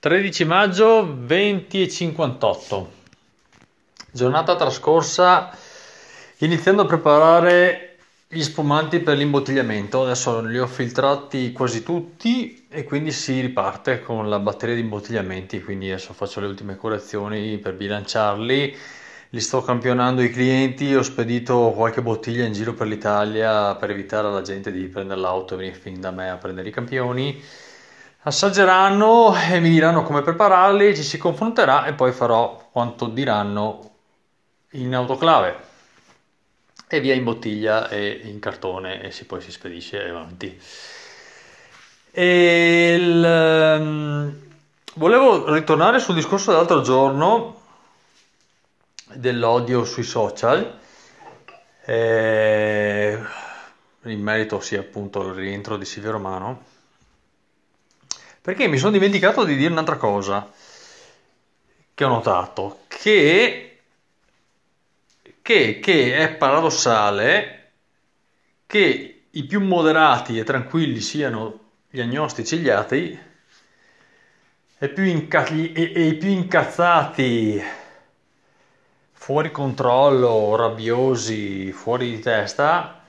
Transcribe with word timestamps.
13 0.00 0.46
maggio 0.46 1.14
20 1.14 1.82
e 1.82 1.86
58. 1.86 2.92
Giornata 4.10 4.56
trascorsa 4.56 5.54
iniziando 6.38 6.80
a 6.80 6.86
preparare 6.86 7.98
gli 8.26 8.40
spumanti 8.40 9.00
per 9.00 9.18
l'imbottigliamento. 9.18 10.04
Adesso 10.04 10.40
li 10.40 10.58
ho 10.58 10.66
filtrati 10.66 11.52
quasi 11.52 11.82
tutti 11.82 12.66
e 12.70 12.84
quindi 12.84 13.12
si 13.12 13.42
riparte 13.42 14.00
con 14.00 14.30
la 14.30 14.38
batteria 14.38 14.74
di 14.74 14.80
imbottigliamenti. 14.80 15.62
Quindi 15.62 15.90
adesso 15.90 16.14
faccio 16.14 16.40
le 16.40 16.46
ultime 16.46 16.76
correzioni 16.76 17.58
per 17.58 17.74
bilanciarli. 17.74 18.76
Li 19.28 19.40
sto 19.40 19.60
campionando 19.60 20.22
i 20.22 20.30
clienti, 20.30 20.94
ho 20.94 21.02
spedito 21.02 21.74
qualche 21.76 22.00
bottiglia 22.00 22.46
in 22.46 22.54
giro 22.54 22.72
per 22.72 22.86
l'Italia 22.86 23.74
per 23.74 23.90
evitare 23.90 24.28
alla 24.28 24.40
gente 24.40 24.72
di 24.72 24.80
prendere 24.86 25.20
l'auto 25.20 25.52
e 25.52 25.56
venire 25.58 25.76
fin 25.76 26.00
da 26.00 26.10
me 26.10 26.30
a 26.30 26.36
prendere 26.36 26.70
i 26.70 26.72
campioni 26.72 27.68
assaggeranno 28.22 29.34
e 29.34 29.60
mi 29.60 29.70
diranno 29.70 30.02
come 30.02 30.22
prepararli, 30.22 30.94
ci 30.94 31.02
si 31.02 31.16
confronterà 31.16 31.86
e 31.86 31.94
poi 31.94 32.12
farò 32.12 32.68
quanto 32.70 33.06
diranno 33.06 33.90
in 34.72 34.94
autoclave 34.94 35.68
e 36.86 37.00
via 37.00 37.14
in 37.14 37.24
bottiglia 37.24 37.88
e 37.88 38.20
in 38.24 38.40
cartone 38.40 39.02
e 39.02 39.10
si, 39.10 39.24
poi 39.24 39.40
si 39.40 39.50
spedisce 39.50 40.08
avanti. 40.08 40.60
E 42.12 42.96
il, 42.98 43.78
um, 43.80 44.34
volevo 44.94 45.52
ritornare 45.52 46.00
sul 46.00 46.16
discorso 46.16 46.50
dell'altro 46.50 46.82
giorno 46.82 47.60
dell'odio 49.14 49.84
sui 49.84 50.02
social. 50.02 50.78
Eh, 51.84 53.18
in 54.04 54.20
merito 54.20 54.60
sia 54.60 54.80
appunto 54.80 55.20
al 55.20 55.34
rientro 55.34 55.76
di 55.76 55.84
Silvio 55.84 56.10
Romano 56.10 56.69
perché 58.40 58.66
mi 58.68 58.78
sono 58.78 58.92
dimenticato 58.92 59.44
di 59.44 59.56
dire 59.56 59.70
un'altra 59.70 59.96
cosa 59.96 60.50
che 61.94 62.04
ho 62.04 62.08
notato, 62.08 62.80
che, 62.88 63.82
che, 65.42 65.78
che 65.80 66.16
è 66.16 66.34
paradossale 66.36 67.72
che 68.66 69.24
i 69.30 69.44
più 69.44 69.60
moderati 69.60 70.38
e 70.38 70.44
tranquilli 70.44 71.00
siano 71.00 71.58
gli 71.90 72.00
agnostici 72.00 72.54
e 72.54 72.58
gli 72.58 72.68
atei 72.68 73.18
e, 74.78 74.92
inca- 74.96 75.46
e, 75.46 75.72
e 75.74 76.06
i 76.06 76.14
più 76.14 76.30
incazzati 76.30 77.62
fuori 79.12 79.50
controllo, 79.50 80.56
rabbiosi, 80.56 81.70
fuori 81.72 82.10
di 82.12 82.20
testa 82.20 82.99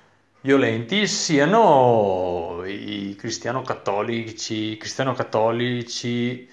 violenti 0.42 1.08
siano 1.08 2.64
i 2.66 3.16
cristiano-cattolici, 3.18 4.78
cristiano-cattolici 4.78 6.50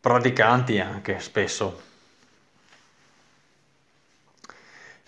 praticanti 0.00 0.78
anche 0.80 1.20
spesso. 1.20 1.88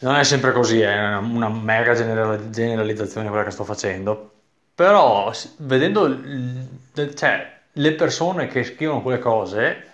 Non 0.01 0.17
è 0.17 0.25
sempre 0.25 0.53
così, 0.53 0.81
è 0.81 1.17
una 1.17 1.48
mega 1.48 1.95
generalizzazione 1.95 3.29
quella 3.29 3.45
che 3.45 3.51
sto 3.53 3.65
facendo, 3.65 4.33
però 4.75 5.33
vedendo 5.59 6.20
cioè, 7.15 7.61
le 7.70 7.93
persone 7.93 8.48
che 8.48 8.65
scrivono 8.65 9.01
quelle 9.01 9.20
cose, 9.20 9.91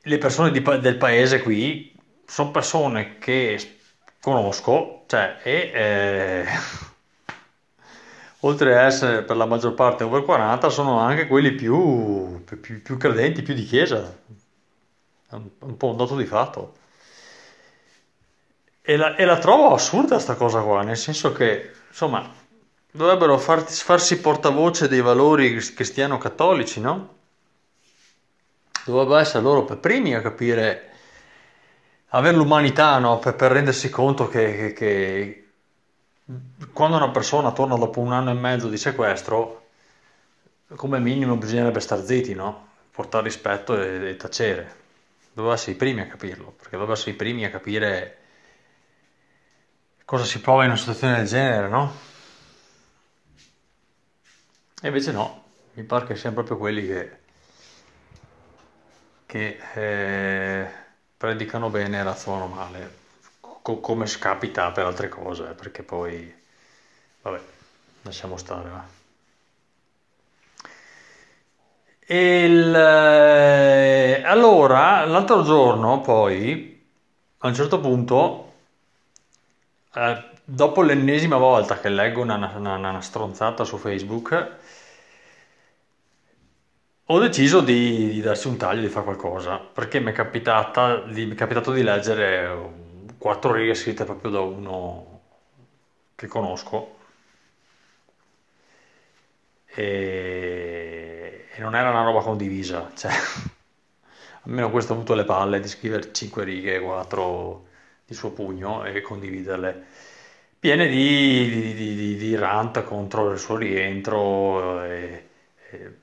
le 0.00 0.18
persone 0.18 0.50
di, 0.52 0.62
del 0.62 0.96
paese 0.96 1.42
qui, 1.42 1.92
sono 2.24 2.52
persone 2.52 3.18
che 3.18 3.80
conosco, 4.22 5.02
cioè, 5.06 5.38
e 5.42 5.70
eh, 5.74 6.46
oltre 8.40 8.78
a 8.78 8.82
essere 8.82 9.22
per 9.24 9.36
la 9.36 9.46
maggior 9.46 9.74
parte 9.74 10.04
over 10.04 10.22
40, 10.22 10.70
sono 10.70 11.00
anche 11.00 11.26
quelli 11.26 11.52
più, 11.52 12.42
più, 12.44 12.80
più 12.80 12.96
credenti, 12.96 13.42
più 13.42 13.52
di 13.52 13.64
chiesa. 13.64 14.16
È 15.28 15.34
un, 15.34 15.48
un, 15.58 15.76
po' 15.76 15.88
un 15.88 15.96
dato 15.96 16.14
di 16.16 16.24
fatto. 16.24 16.74
E 18.80 18.96
la, 18.96 19.16
e 19.16 19.24
la 19.24 19.38
trovo 19.38 19.74
assurda 19.74 20.18
sta 20.18 20.34
cosa 20.36 20.60
qua, 20.60 20.82
nel 20.82 20.96
senso 20.96 21.32
che, 21.32 21.72
insomma, 21.88 22.32
dovrebbero 22.92 23.38
far, 23.38 23.62
farsi 23.62 24.20
portavoce 24.20 24.86
dei 24.86 25.00
valori 25.00 25.56
cristiano-cattolici, 25.56 26.80
no? 26.80 27.14
Dovrebbero 28.84 29.18
essere 29.18 29.42
loro 29.42 29.64
per 29.64 29.78
primi 29.78 30.14
a 30.14 30.20
capire 30.20 30.91
avere 32.14 32.36
l'umanità 32.36 32.98
no? 32.98 33.18
per, 33.18 33.34
per, 33.34 33.52
rendersi 33.52 33.90
conto 33.90 34.28
che, 34.28 34.56
che, 34.56 34.72
che, 34.72 35.50
quando 36.72 36.96
una 36.96 37.10
persona 37.10 37.52
torna 37.52 37.76
dopo 37.76 38.00
un 38.00 38.12
anno 38.12 38.30
e 38.30 38.34
mezzo 38.34 38.68
di 38.68 38.76
sequestro, 38.76 39.68
come 40.76 40.98
minimo 40.98 41.36
bisognerebbe 41.36 41.80
star 41.80 42.02
zitti, 42.02 42.34
no? 42.34 42.68
portare 42.90 43.24
rispetto 43.24 43.80
e, 43.80 44.10
e 44.10 44.16
tacere. 44.16 44.80
Doveva 45.32 45.54
essere 45.54 45.72
i 45.72 45.76
primi 45.76 46.00
a 46.02 46.06
capirlo, 46.06 46.52
perché 46.56 46.76
doveva 46.76 46.92
essere 46.92 47.12
i 47.12 47.14
primi 47.14 47.44
a 47.44 47.50
capire 47.50 48.18
cosa 50.04 50.24
si 50.24 50.40
prova 50.40 50.64
in 50.64 50.70
una 50.70 50.78
situazione 50.78 51.16
del 51.16 51.26
genere, 51.26 51.68
no? 51.68 52.10
E 54.82 54.86
invece 54.88 55.12
no, 55.12 55.44
mi 55.72 55.84
pare 55.84 56.06
che 56.06 56.16
siano 56.16 56.34
proprio 56.34 56.58
quelli 56.58 56.86
che, 56.86 57.18
che 59.24 59.58
eh, 59.74 60.81
predicano 61.22 61.70
bene 61.70 62.00
e 62.00 62.02
razzolano 62.02 62.48
male, 62.48 62.96
co- 63.38 63.78
come 63.78 64.06
scapita 64.06 64.72
per 64.72 64.86
altre 64.86 65.08
cose, 65.08 65.50
eh, 65.50 65.54
perché 65.54 65.84
poi, 65.84 66.34
vabbè, 67.22 67.40
lasciamo 68.02 68.36
stare. 68.36 68.68
Va. 68.68 68.84
Il, 72.06 72.74
eh, 72.74 74.22
allora, 74.24 75.04
l'altro 75.04 75.44
giorno 75.44 76.00
poi, 76.00 76.84
a 77.38 77.46
un 77.46 77.54
certo 77.54 77.78
punto, 77.78 78.52
eh, 79.94 80.24
dopo 80.44 80.82
l'ennesima 80.82 81.36
volta 81.36 81.78
che 81.78 81.88
leggo 81.88 82.20
una, 82.22 82.34
una, 82.56 82.76
una 82.76 83.00
stronzata 83.00 83.64
su 83.64 83.76
Facebook, 83.78 84.56
ho 87.06 87.18
deciso 87.18 87.60
di, 87.60 88.08
di, 88.10 88.20
darsi 88.20 88.48
un 88.48 88.56
taglio, 88.56 88.80
di 88.80 88.88
fare 88.88 89.04
qualcosa, 89.04 89.58
perché 89.58 90.00
mi 90.00 90.10
è, 90.10 90.14
capitata, 90.14 91.00
di, 91.02 91.26
mi 91.26 91.32
è 91.32 91.34
capitato 91.36 91.72
di 91.72 91.82
leggere 91.82 92.80
quattro 93.18 93.52
righe 93.52 93.74
scritte 93.74 94.04
proprio 94.04 94.30
da 94.30 94.40
uno 94.40 95.20
che 96.14 96.26
conosco. 96.26 96.98
E, 99.74 101.46
e 101.54 101.60
non 101.60 101.74
era 101.74 101.90
una 101.90 102.04
roba 102.04 102.20
condivisa, 102.20 102.90
cioè 102.96 103.12
almeno 104.42 104.70
questo 104.70 104.92
ha 104.92 104.96
avuto 104.96 105.14
le 105.14 105.24
palle 105.24 105.60
di 105.60 105.68
scrivere 105.68 106.12
cinque 106.12 106.44
righe, 106.44 106.80
quattro 106.80 107.66
di 108.04 108.14
suo 108.14 108.30
pugno 108.32 108.84
e 108.84 109.00
condividerle 109.00 109.84
piene 110.58 110.86
di, 110.88 111.74
di, 111.74 111.74
di, 111.74 112.16
di 112.16 112.36
rant 112.36 112.84
contro 112.84 113.32
il 113.32 113.38
suo 113.38 113.56
rientro 113.56 114.84
e, 114.84 115.28
e 115.70 116.01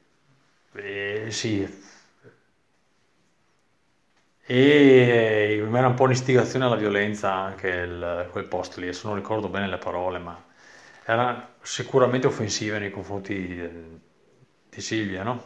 eh, 0.74 1.28
sì. 1.32 1.68
E 4.46 5.64
era 5.72 5.88
un 5.88 5.94
po' 5.94 6.04
un'istigazione 6.04 6.66
alla 6.66 6.76
violenza 6.76 7.32
anche 7.34 7.68
il, 7.68 8.28
quel 8.32 8.46
post 8.46 8.78
lì, 8.78 8.84
adesso 8.88 9.08
non 9.08 9.16
ricordo 9.16 9.48
bene 9.48 9.68
le 9.68 9.78
parole, 9.78 10.18
ma 10.18 10.44
era 11.06 11.54
sicuramente 11.62 12.28
offensiva 12.28 12.78
nei 12.80 12.90
confronti 12.92 13.34
di, 13.36 13.70
di 14.70 14.82
Silvia, 14.82 15.24
no? 15.24 15.44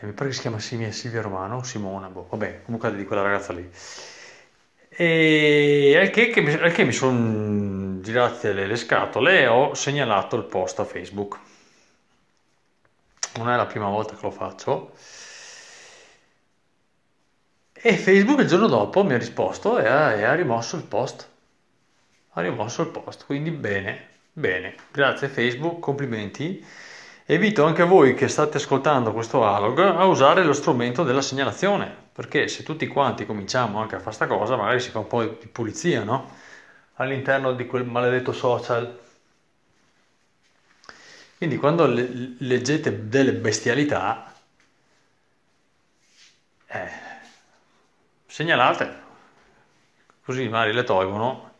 mi 0.00 0.12
pare 0.12 0.28
che 0.28 0.34
si 0.34 0.40
chiama 0.42 0.58
Silvia, 0.58 0.92
Silvia 0.92 1.22
Romano, 1.22 1.62
Simona, 1.62 2.08
boh, 2.08 2.26
vabbè, 2.30 2.62
comunque 2.64 2.94
di 2.94 3.04
quella 3.04 3.22
ragazza 3.22 3.52
lì. 3.52 3.68
E 4.88 5.98
al 6.00 6.10
che, 6.10 6.30
che, 6.30 6.42
che 6.72 6.84
mi 6.84 6.92
sono 6.92 8.00
girate 8.00 8.52
le, 8.52 8.66
le 8.66 8.76
scatole 8.76 9.40
e 9.40 9.46
ho 9.46 9.74
segnalato 9.74 10.36
il 10.36 10.44
post 10.44 10.78
a 10.80 10.84
Facebook 10.84 11.38
non 13.36 13.50
è 13.50 13.56
la 13.56 13.66
prima 13.66 13.88
volta 13.88 14.14
che 14.14 14.22
lo 14.22 14.30
faccio. 14.30 14.92
E 17.72 17.96
Facebook 17.96 18.40
il 18.40 18.48
giorno 18.48 18.66
dopo 18.66 19.04
mi 19.04 19.14
ha 19.14 19.18
risposto 19.18 19.78
e 19.78 19.86
ha, 19.86 20.12
e 20.12 20.24
ha 20.24 20.34
rimosso 20.34 20.76
il 20.76 20.82
post. 20.82 21.28
Ha 22.32 22.40
rimosso 22.40 22.82
il 22.82 22.88
post, 22.88 23.26
quindi 23.26 23.50
bene, 23.50 24.08
bene. 24.32 24.74
Grazie 24.90 25.28
Facebook, 25.28 25.78
complimenti. 25.78 26.64
E 27.24 27.34
invito 27.34 27.64
anche 27.64 27.82
voi 27.82 28.14
che 28.14 28.28
state 28.28 28.56
ascoltando 28.56 29.12
questo 29.12 29.42
analog 29.42 29.78
a 29.80 30.04
usare 30.04 30.44
lo 30.44 30.52
strumento 30.52 31.02
della 31.02 31.22
segnalazione, 31.22 31.94
perché 32.12 32.48
se 32.48 32.62
tutti 32.62 32.86
quanti 32.86 33.26
cominciamo 33.26 33.80
anche 33.80 33.96
a 33.96 33.98
fare 33.98 34.16
questa 34.16 34.26
cosa, 34.26 34.56
magari 34.56 34.80
si 34.80 34.90
fa 34.90 35.00
un 35.00 35.06
po' 35.06 35.24
di 35.24 35.46
pulizia, 35.46 36.04
no? 36.04 36.30
All'interno 36.94 37.52
di 37.52 37.66
quel 37.66 37.84
maledetto 37.84 38.32
social 38.32 38.98
quindi 41.38 41.56
quando 41.56 41.86
le- 41.86 42.34
leggete 42.38 43.08
delle 43.08 43.32
bestialità, 43.34 44.32
eh, 46.70 46.90
segnalate, 48.28 48.86
così 50.22 50.48
magari 50.48 50.72
le 50.74 50.84
tolgono 50.84 51.54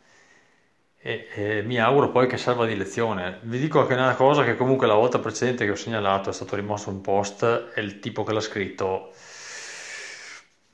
e, 0.99 1.27
e 1.33 1.61
mi 1.63 1.79
auguro 1.79 2.09
poi 2.11 2.27
che 2.27 2.37
serva 2.37 2.65
di 2.65 2.75
lezione. 2.75 3.39
Vi 3.43 3.57
dico 3.59 3.79
anche 3.81 3.93
una 3.93 4.15
cosa 4.15 4.43
che 4.43 4.55
comunque 4.55 4.87
la 4.87 4.93
volta 4.95 5.19
precedente 5.19 5.65
che 5.65 5.71
ho 5.71 5.75
segnalato 5.75 6.29
è 6.29 6.33
stato 6.33 6.55
rimosso 6.55 6.89
un 6.89 7.01
post 7.01 7.43
e 7.73 7.81
il 7.81 7.99
tipo 7.99 8.23
che 8.23 8.33
l'ha 8.33 8.39
scritto 8.41 9.11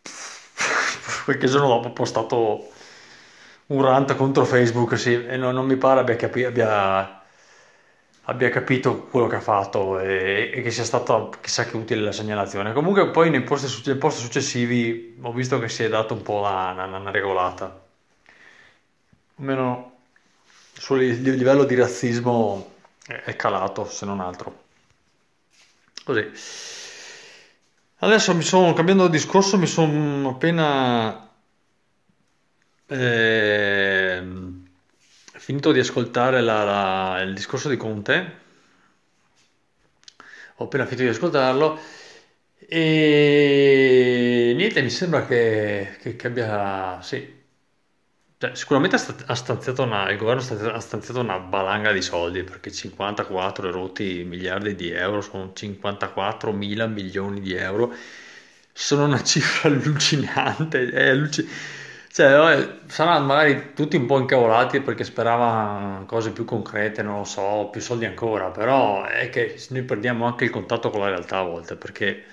qualche 1.25 1.47
giorno 1.47 1.67
dopo 1.67 1.88
ho 1.89 1.94
postato 1.94 2.69
un 3.67 3.81
rant 3.81 4.15
contro 4.15 4.45
Facebook 4.45 4.97
sì, 4.97 5.13
e 5.25 5.38
non, 5.38 5.53
non 5.53 5.65
mi 5.65 5.77
pare 5.77 6.01
abbia, 6.01 6.15
capi- 6.15 6.44
abbia, 6.44 7.23
abbia, 8.24 8.50
capito 8.50 9.04
quello 9.04 9.28
che 9.28 9.36
ha 9.36 9.42
fatto 9.42 10.00
e, 10.00 10.52
e, 10.54 10.62
che 10.62 10.72
sia 10.72 10.84
stata 10.84 11.30
chissà 11.42 11.66
che 11.66 11.78
utile 11.78 12.02
la 12.02 12.12
segnalazione. 12.12 12.74
Comunque 12.74 13.10
poi 13.10 13.30
nei 13.30 13.44
post, 13.44 13.86
nei 13.88 13.98
post 13.98 14.20
successivi 14.20 15.18
ho 15.22 15.34
visto 15.34 15.60
che 15.60 15.70
si 15.70 15.84
è 15.84 15.90
dato 15.90 16.14
un 16.14 16.22
po' 16.22 16.42
la, 16.42 16.72
una, 16.74 16.98
una 16.98 17.12
regolata. 17.12 17.81
Almeno 19.38 19.92
sul 20.74 21.00
livello 21.00 21.64
di 21.64 21.75
razzismo 21.75 22.72
è 23.06 23.36
calato, 23.36 23.86
se 23.86 24.06
non 24.06 24.20
altro. 24.20 24.62
Così. 26.04 26.30
Adesso 28.00 28.36
mi 28.36 28.42
sono, 28.42 28.74
cambiando 28.74 29.08
discorso, 29.08 29.58
mi 29.58 29.68
sono 29.68 30.30
appena 30.30 31.30
eh, 32.88 34.22
finito 35.44 35.72
di 35.72 35.80
ascoltare 35.80 36.42
la, 36.42 36.63
la, 36.63 37.22
il 37.22 37.34
discorso 37.34 37.69
di 37.69 37.78
Conte. 37.78 38.42
Ho 40.57 40.66
appena 40.66 40.86
finito 40.86 41.04
di 41.04 41.10
ascoltarlo 41.10 41.80
e 42.68 44.54
niente, 44.56 44.81
mi 44.81 44.90
sembra 44.90 45.25
che, 45.25 45.98
che, 46.00 46.16
che 46.16 46.28
abbia, 46.28 47.01
sì, 47.01 47.42
cioè, 48.38 48.56
sicuramente 48.56 48.95
ha 48.98 49.36
stanziato 49.36 49.84
una, 49.84 50.10
il 50.12 50.18
governo 50.18 50.42
ha 50.72 50.80
stanziato 50.80 51.19
una 51.22 51.38
valanga 51.38 51.92
di 51.94 52.01
soldi 52.01 52.44
perché 52.44 52.72
54 52.72 53.72
rotti 53.72 54.24
miliardi 54.25 54.75
di 54.75 54.89
euro 54.92 55.22
sono 55.22 55.51
54 55.54 56.51
mila 56.51 56.86
milioni 56.88 57.39
di 57.42 57.54
euro, 57.54 57.94
sono 58.74 59.06
una 59.06 59.22
cifra 59.24 59.69
allucinante. 59.69 60.89
È 60.92 61.10
alluc- 61.10 61.46
cioè, 62.13 62.80
saranno 62.86 63.25
magari 63.25 63.74
tutti 63.74 63.95
un 63.95 64.06
po' 64.06 64.19
incavolati 64.19 64.81
perché 64.81 65.04
speravano 65.04 66.06
cose 66.06 66.31
più 66.31 66.45
concrete, 66.45 67.01
non 67.01 67.18
lo 67.18 67.24
so, 67.24 67.69
più 67.71 67.81
soldi 67.81 68.06
ancora, 68.06 68.51
però 68.51 69.04
è 69.04 69.30
che 69.30 69.60
noi 69.71 69.81
perdiamo 69.81 70.25
anche 70.25 70.44
il 70.44 70.51
contatto 70.51 70.92
con 70.92 71.00
la 71.00 71.07
realtà 71.07 71.39
a 71.39 71.44
volte 71.44 71.75
perché 71.75 72.24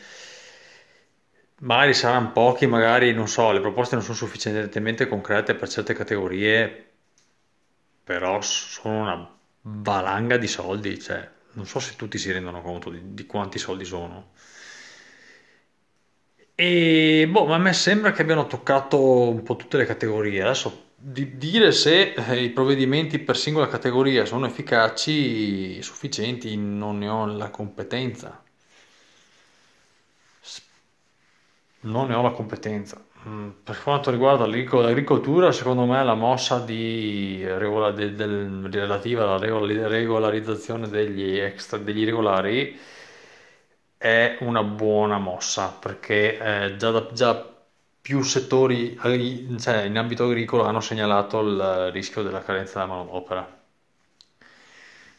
magari 1.61 1.95
saranno 1.95 2.33
pochi, 2.33 2.67
magari 2.67 3.13
non 3.15 3.27
so, 3.29 3.53
le 3.53 3.61
proposte 3.61 3.95
non 3.95 4.05
sono 4.05 4.17
sufficientemente 4.17 5.09
concrete 5.09 5.55
per 5.55 5.69
certe 5.69 5.95
categorie, 5.95 6.91
però 8.05 8.41
sono 8.43 9.01
una 9.01 9.37
valanga 9.63 10.37
di 10.37 10.47
soldi, 10.47 11.01
cioè 11.01 11.27
non 11.53 11.67
so 11.67 11.79
se 11.81 11.97
tutti 11.97 12.19
si 12.19 12.31
rendono 12.33 12.61
conto 12.63 12.91
di, 12.91 13.15
di 13.15 13.27
quanti 13.27 13.59
soldi 13.59 13.85
sono. 13.85 14.33
E 16.63 17.27
boh, 17.27 17.47
ma 17.47 17.55
a 17.55 17.59
me 17.59 17.73
sembra 17.73 18.13
che 18.13 18.21
abbiano 18.21 18.47
toccato 18.47 19.31
un 19.31 19.43
po' 19.43 19.57
tutte 19.57 19.79
le 19.79 19.87
categorie. 19.87 20.43
Adesso 20.43 20.89
di 20.95 21.39
dire 21.39 21.73
se 21.73 22.13
eh, 22.13 22.43
i 22.43 22.51
provvedimenti 22.51 23.19
per 23.19 23.39
singola 23.39 23.67
categoria 23.67 24.27
sono 24.27 24.45
efficaci, 24.45 25.81
sufficienti, 25.81 26.55
non 26.59 26.99
ne 26.99 27.09
ho 27.09 27.25
la 27.25 27.49
competenza. 27.49 28.43
Non 31.83 32.09
ne 32.09 32.15
ho 32.15 32.21
la 32.23 32.31
competenza. 32.31 33.03
Mm, 33.27 33.49
per 33.65 33.83
quanto 33.83 34.11
riguarda 34.11 34.47
l'agricoltura, 34.47 35.53
secondo 35.53 35.87
me 35.87 36.05
la 36.05 36.15
mossa 36.15 36.59
di 36.59 37.43
regola, 37.43 37.91
del, 37.91 38.15
del, 38.15 38.69
relativa 38.71 39.23
alla 39.25 39.39
regolarizzazione 39.89 40.89
degli, 40.89 41.39
extra, 41.39 41.79
degli 41.79 42.01
irregolari 42.01 42.79
è 44.03 44.39
una 44.41 44.63
buona 44.63 45.19
mossa 45.19 45.69
perché 45.69 46.39
eh, 46.39 46.77
già, 46.77 46.91
da, 46.91 47.13
già 47.13 47.55
più 48.01 48.23
settori 48.23 48.97
cioè, 49.59 49.83
in 49.83 49.99
ambito 49.99 50.25
agricolo 50.25 50.65
hanno 50.65 50.81
segnalato 50.81 51.41
il 51.41 51.91
rischio 51.93 52.23
della 52.23 52.43
carenza 52.43 52.81
della 52.81 52.95
manodopera 52.95 53.59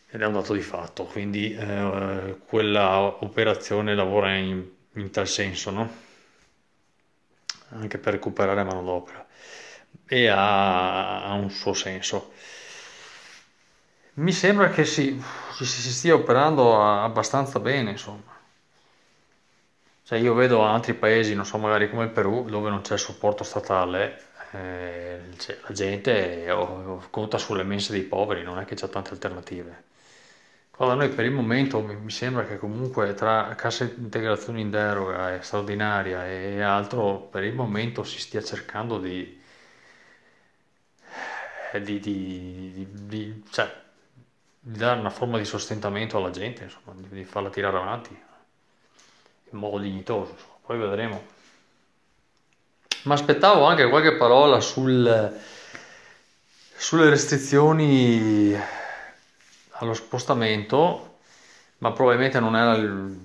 ed 0.10 0.20
è 0.20 0.26
un 0.26 0.34
dato 0.34 0.54
di 0.54 0.62
fatto, 0.62 1.04
quindi 1.06 1.54
eh, 1.54 2.38
quella 2.48 3.02
operazione 3.02 3.94
lavora 3.94 4.34
in, 4.36 4.68
in 4.94 5.12
tal 5.12 5.28
senso, 5.28 5.70
no? 5.70 5.90
anche 7.70 8.00
per 8.00 8.14
recuperare 8.14 8.64
manodopera 8.64 9.24
e 10.08 10.28
ha, 10.28 11.24
ha, 11.24 11.34
un 11.34 11.52
suo 11.52 11.74
senso. 11.74 12.32
Mi 14.16 14.32
sembra 14.32 14.70
che 14.70 14.86
si, 14.86 15.22
si, 15.54 15.66
si 15.66 15.92
stia 15.92 16.16
operando 16.16 16.82
abbastanza 16.82 17.60
bene, 17.60 17.92
insomma. 17.92 18.31
Cioè 20.12 20.20
io 20.20 20.34
vedo 20.34 20.66
altri 20.66 20.94
paesi, 20.94 21.34
non 21.36 21.46
so, 21.46 21.58
magari 21.58 21.90
come 21.90 22.04
il 22.04 22.10
Perù, 22.10 22.44
dove 22.50 22.70
non 22.70 22.82
c'è 22.82 22.98
supporto 22.98 23.46
statale, 23.46 24.22
eh, 24.52 25.22
cioè, 25.38 25.58
la 25.66 25.74
gente 25.74 26.52
oh, 26.52 27.08
conta 27.10 27.38
sulle 27.38 27.64
mense 27.64 27.94
dei 27.94 28.02
poveri, 28.02 28.44
non 28.44 28.60
è 28.60 28.66
che 28.66 28.76
c'è 28.76 28.90
tante 28.90 29.12
alternative. 29.12 29.84
Allora, 30.80 30.96
noi 30.96 31.10
per 31.10 31.24
il 31.24 31.32
momento 31.32 31.82
mi 31.82 32.12
sembra 32.12 32.44
che 32.46 32.58
comunque 32.58 33.14
tra 33.14 33.56
cassa 33.56 33.86
integrazione 33.86 34.60
in 34.60 34.70
deroga 34.70 35.34
e 35.34 35.42
straordinaria 35.44 36.28
e 36.28 36.62
altro, 36.62 37.30
per 37.32 37.46
il 37.46 37.54
momento 37.56 38.04
si 38.04 38.20
stia 38.20 38.44
cercando 38.44 39.00
di, 39.00 39.42
eh, 41.72 41.82
di, 41.82 42.00
di, 42.02 42.88
di 42.92 43.44
cioè, 43.50 43.74
dare 44.60 45.00
una 45.00 45.10
forma 45.10 45.38
di 45.38 45.46
sostentamento 45.46 46.18
alla 46.18 46.32
gente, 46.32 46.64
insomma, 46.64 46.94
di, 46.98 47.24
farla 47.24 47.50
tirare 47.50 47.78
avanti 47.78 48.30
in 49.52 49.60
modo 49.60 49.78
dignitoso. 49.80 50.36
Poi 50.66 50.78
vedremo. 50.78 51.40
Ma 53.04 53.14
aspettavo 53.16 53.66
anche 53.66 53.90
qualche 53.90 54.16
parola 54.16 54.60
sul, 54.60 55.40
sulle 56.76 57.10
restrizioni 57.10 58.56
allo 59.72 59.94
spostamento, 59.94 61.18
ma 61.80 61.92
probabilmente 61.92 62.40
non 62.40 62.56
era 62.56 62.76
il, 62.76 63.18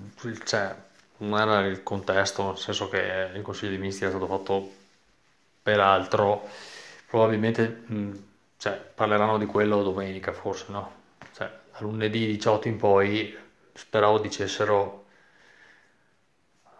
cioè, 0.45 0.75
non 1.17 1.39
era 1.39 1.59
il 1.65 1.83
contesto, 1.83 2.47
nel 2.47 2.57
senso 2.57 2.89
che 2.89 3.29
il 3.33 3.41
Consiglio 3.43 3.69
dei 3.69 3.79
Ministri 3.79 4.07
è 4.07 4.09
stato 4.09 4.25
fatto 4.25 4.71
per 5.61 5.79
altro, 5.79 6.47
probabilmente 7.07 7.83
cioè, 8.57 8.73
parleranno 8.73 9.37
di 9.37 9.45
quello 9.45 9.83
domenica 9.83 10.33
forse, 10.33 10.65
no? 10.69 10.91
Cioè, 11.35 11.51
lunedì 11.79 12.25
18 12.25 12.67
in 12.67 12.77
poi 12.77 13.37
speravo 13.73 14.17
dicessero 14.17 14.96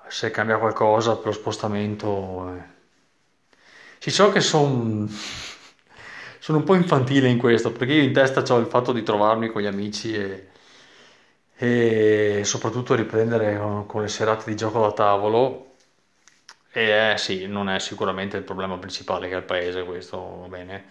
se 0.10 0.32
cambia 0.32 0.58
qualcosa 0.58 1.16
per 1.18 1.28
lo 1.28 1.32
spostamento. 1.32 2.54
Eh. 2.56 2.76
Sì, 4.00 4.12
so 4.12 4.32
che 4.32 4.42
sono 4.42 5.08
sono 6.40 6.60
un 6.60 6.64
po' 6.64 6.76
infantile 6.76 7.28
in 7.30 7.38
questo, 7.38 7.72
perché 7.72 7.94
io 7.94 8.04
in 8.04 8.14
testa 8.14 8.42
ho 8.54 8.58
il 8.60 8.68
fatto 8.68 8.94
di 8.94 9.04
trovarmi 9.04 9.50
con 9.50 9.62
gli 9.62 9.66
amici 9.66 10.16
e, 10.16 10.48
e 11.56 12.42
soprattutto 12.46 12.96
riprendere 12.96 13.58
con, 13.58 13.86
con, 13.86 14.02
le 14.02 14.08
serate 14.08 14.46
di 14.50 14.56
gioco 14.56 14.80
da 14.82 14.92
tavolo. 14.94 15.76
E 16.72 17.12
eh, 17.14 17.18
sì, 17.18 17.48
non 17.48 17.70
è 17.70 17.80
sicuramente 17.80 18.38
il 18.38 18.44
problema 18.44 18.78
principale 18.78 19.28
che 19.28 19.36
ha 19.36 19.38
il 19.40 19.44
paese 19.44 19.84
questo, 19.84 20.18
va 20.42 20.48
bene. 20.48 20.86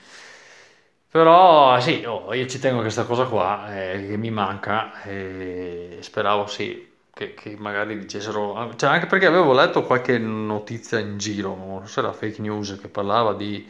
Però 1.11 1.80
sì, 1.80 2.04
oh, 2.04 2.35
io 2.35 2.46
ci 2.46 2.58
tengo 2.58 2.78
a 2.80 2.82
questa 2.82 3.04
cosa 3.04 3.25
qua 3.25 3.75
eh, 3.75 4.06
che 4.06 4.16
mi 4.18 4.30
manca 4.30 5.02
e 5.02 5.99
speravo 6.00 6.46
sì 6.46 6.94
che, 7.16 7.32
che, 7.32 7.56
magari 7.56 7.99
dicessero, 7.99 8.75
cioè 8.76 8.90
anche 8.90 9.06
perché 9.06 9.25
avevo 9.25 9.54
letto 9.54 9.85
qualche 9.85 10.18
notizia 10.18 10.99
in 10.99 11.16
giro, 11.16 11.56
non 11.56 11.80
so 11.87 11.87
se 11.87 12.00
era 12.00 12.12
fake 12.12 12.42
news 12.42 12.76
che 12.78 12.88
parlava 12.88 13.32
di 13.32 13.66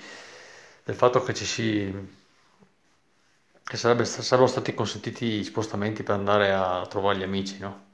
del 0.84 0.94
fatto 0.96 1.22
che 1.22 1.32
ci 1.34 1.44
si 1.44 1.92
che 3.62 3.76
sarebbe, 3.76 4.06
sarebbero 4.06 4.46
stati 4.46 4.72
consentiti 4.72 5.44
spostamenti 5.44 6.02
per 6.02 6.14
andare 6.14 6.52
a 6.52 6.86
trovare 6.88 7.18
gli 7.18 7.22
amici, 7.22 7.58
no? 7.58 7.84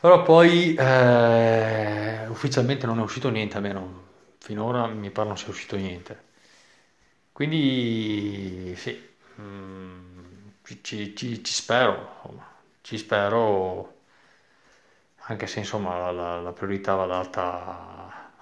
Però 0.00 0.22
poi 0.22 0.74
eh, 0.74 2.26
ufficialmente 2.28 2.86
non 2.86 2.98
è 2.98 3.02
uscito 3.02 3.30
niente, 3.30 3.56
almeno 3.56 4.02
finora 4.38 4.86
mi 4.86 5.10
pare 5.10 5.28
non 5.28 5.38
sia 5.38 5.48
uscito 5.48 5.76
niente. 5.76 6.22
Quindi 7.32 8.74
sì, 8.76 8.96
mm, 9.40 10.48
ci, 10.82 11.14
ci, 11.16 11.42
ci, 11.44 11.52
spero, 11.52 12.52
ci 12.84 12.98
spero, 12.98 13.94
anche 15.26 15.46
se 15.46 15.60
insomma 15.60 16.10
la, 16.10 16.40
la 16.42 16.52
priorità 16.52 16.94
va 16.94 17.06
data 17.06 18.32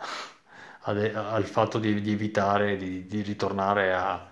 al 0.80 1.44
fatto 1.44 1.78
di, 1.78 2.00
di 2.00 2.10
evitare 2.10 2.76
di, 2.76 3.06
di 3.06 3.22
ritornare 3.22 3.94
a, 3.94 4.28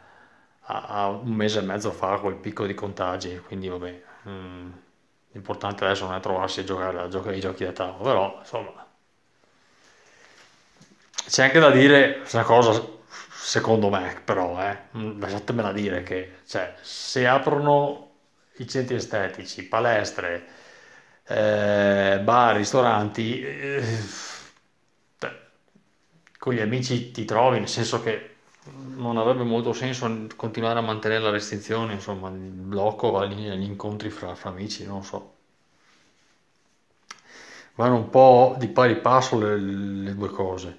a, 0.62 0.84
a, 0.86 1.06
un 1.06 1.30
mese 1.32 1.60
e 1.60 1.62
mezzo 1.62 1.92
fa 1.92 2.18
col 2.18 2.34
picco 2.34 2.66
di 2.66 2.74
contagi, 2.74 3.40
quindi 3.46 3.68
vabbè, 3.68 4.02
mh, 4.22 4.30
mm, 4.30 4.70
l'importante 5.30 5.84
adesso 5.84 6.06
non 6.06 6.16
è 6.16 6.20
trovarsi 6.20 6.58
a 6.60 6.64
giocare, 6.64 6.98
a 6.98 7.08
giocare 7.08 7.34
ai 7.36 7.40
giochi 7.40 7.62
da 7.62 7.70
tavolo, 7.70 8.02
però 8.02 8.36
insomma 8.40 8.86
c'è 11.28 11.44
anche 11.44 11.60
da 11.60 11.70
dire 11.70 12.22
una 12.32 12.42
cosa 12.42 12.84
secondo 13.30 13.90
me, 13.90 14.20
però, 14.24 14.60
eh, 14.60 14.76
lasciatemela 14.90 15.72
dire 15.72 16.02
che 16.02 16.38
cioè, 16.46 16.74
se 16.80 17.28
aprono 17.28 18.09
i 18.60 18.68
centri 18.68 18.96
estetici, 18.96 19.64
palestre, 19.64 20.46
eh, 21.26 22.20
bar, 22.22 22.56
ristoranti, 22.56 23.42
eh, 23.42 23.82
con 26.38 26.54
gli 26.54 26.60
amici 26.60 27.10
ti 27.10 27.24
trovi, 27.24 27.58
nel 27.58 27.68
senso 27.68 28.02
che 28.02 28.28
non 28.96 29.16
avrebbe 29.16 29.42
molto 29.42 29.72
senso 29.72 30.26
continuare 30.36 30.78
a 30.78 30.82
mantenere 30.82 31.22
la 31.22 31.30
restrizione, 31.30 31.94
insomma, 31.94 32.28
il 32.28 32.36
blocco 32.36 33.18
agli, 33.18 33.48
agli 33.48 33.62
incontri 33.64 34.10
fra, 34.10 34.34
fra 34.34 34.50
amici, 34.50 34.84
non 34.86 35.02
so. 35.04 35.34
Vanno 37.74 37.96
un 37.96 38.10
po' 38.10 38.56
di 38.58 38.68
pari 38.68 38.96
passo 39.00 39.38
le, 39.38 39.56
le 39.56 40.14
due 40.14 40.28
cose. 40.28 40.76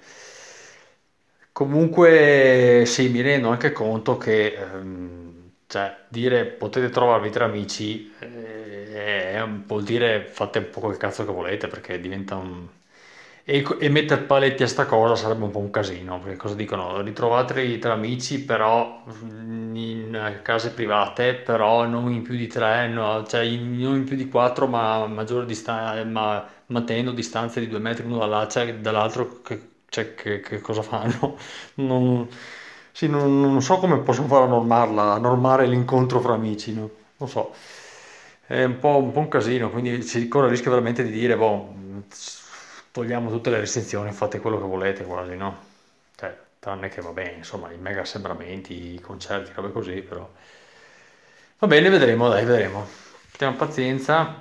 Comunque 1.52 2.84
sì, 2.86 3.08
mi 3.08 3.20
rendo 3.20 3.48
anche 3.50 3.72
conto 3.72 4.16
che 4.16 4.54
ehm, 4.54 5.41
cioè, 5.72 5.96
dire 6.08 6.44
potete 6.46 6.90
trovarvi 6.90 7.30
tra 7.30 7.46
amici 7.46 8.12
eh, 8.20 9.32
è 9.34 9.44
vuol 9.66 9.82
dire 9.84 10.26
fate 10.26 10.58
un 10.58 10.70
po' 10.70 10.80
quel 10.80 10.96
cazzo 10.98 11.24
che 11.24 11.32
volete 11.32 11.66
perché 11.68 11.98
diventa 12.00 12.36
un... 12.36 12.66
E, 13.44 13.64
e 13.80 13.88
mettere 13.88 14.22
paletti 14.22 14.62
a 14.62 14.68
sta 14.68 14.86
cosa 14.86 15.16
sarebbe 15.16 15.44
un 15.44 15.50
po' 15.50 15.58
un 15.58 15.70
casino, 15.70 16.20
perché 16.20 16.36
cosa 16.36 16.54
dicono? 16.54 17.00
Ritrovatevi 17.00 17.78
tra 17.78 17.92
amici 17.94 18.44
però 18.44 19.02
in 19.06 20.40
case 20.42 20.70
private, 20.72 21.34
però 21.34 21.84
non 21.86 22.12
in 22.12 22.22
più 22.22 22.36
di 22.36 22.46
tre, 22.46 22.86
no, 22.88 23.24
cioè 23.26 23.40
in- 23.42 23.78
non 23.80 23.96
in 23.96 24.04
più 24.04 24.14
di 24.16 24.28
quattro, 24.28 24.66
ma 24.68 25.06
maggiore 25.06 25.46
distanza, 25.46 26.04
ma 26.04 26.46
mantenendo 26.66 27.10
distanze 27.12 27.60
di 27.60 27.68
due 27.68 27.78
metri 27.80 28.04
l'uno 28.04 28.18
dall'altro, 28.18 28.64
dall'altro 28.78 29.40
che, 29.42 29.68
cioè, 29.88 30.14
che, 30.14 30.40
che 30.40 30.60
cosa 30.60 30.82
fanno? 30.82 31.36
Non, 31.76 32.28
sì, 32.92 33.08
non, 33.08 33.40
non 33.40 33.62
so 33.62 33.78
come 33.78 33.98
possono 33.98 34.26
fare 34.28 34.44
a 34.44 34.48
normarla, 34.48 35.14
a 35.14 35.18
normare 35.18 35.66
l'incontro 35.66 36.20
fra 36.20 36.34
amici, 36.34 36.74
no? 36.74 36.90
Non 37.16 37.28
so, 37.28 37.52
è 38.46 38.64
un 38.64 38.78
po', 38.78 38.98
un 38.98 39.12
po' 39.12 39.20
un 39.20 39.28
casino, 39.28 39.70
quindi 39.70 40.02
si 40.02 40.28
corre 40.28 40.46
il 40.46 40.50
rischio 40.52 40.70
veramente 40.70 41.02
di 41.04 41.10
dire, 41.10 41.36
boh, 41.36 41.74
togliamo 42.90 43.30
tutte 43.30 43.50
le 43.50 43.58
restrizioni, 43.60 44.12
fate 44.12 44.40
quello 44.40 44.58
che 44.60 44.66
volete 44.66 45.04
quasi, 45.04 45.36
no? 45.36 45.56
Cioè, 46.16 46.36
tranne 46.58 46.88
che 46.88 47.00
va 47.00 47.10
bene, 47.10 47.38
insomma, 47.38 47.70
i 47.72 47.78
mega 47.78 48.02
assembramenti, 48.02 48.94
i 48.94 49.00
concerti, 49.00 49.52
robe 49.54 49.72
così, 49.72 50.00
però... 50.02 50.28
Va 51.58 51.66
bene, 51.66 51.88
vedremo, 51.88 52.28
dai, 52.28 52.44
vedremo. 52.44 52.86
Abbiamo 53.34 53.56
pazienza 53.56 54.34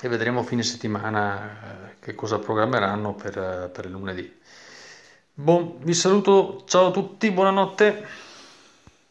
e 0.00 0.08
vedremo 0.08 0.42
fine 0.42 0.62
settimana 0.62 1.90
eh, 1.90 1.96
che 2.00 2.14
cosa 2.14 2.38
programmeranno 2.38 3.14
per, 3.14 3.70
per 3.72 3.86
lunedì. 3.86 4.40
Buon, 5.38 5.84
vi 5.84 5.92
saluto, 5.92 6.62
ciao 6.66 6.86
a 6.86 6.90
tutti, 6.90 7.30
buonanotte. 7.30 8.06